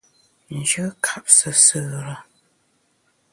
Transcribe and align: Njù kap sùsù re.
Njù 0.57 0.85
kap 1.05 1.25
sùsù 1.37 1.81
re. 2.05 2.15